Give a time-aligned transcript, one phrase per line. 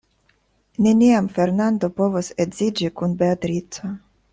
[0.85, 3.97] Neniam Fernando povos edziĝi kun Beatrico.